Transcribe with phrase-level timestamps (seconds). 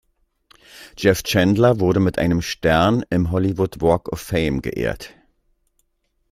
[0.97, 5.13] Jeff Chandler wurde mit einem Stern im Hollywood Walk of Fame geehrt.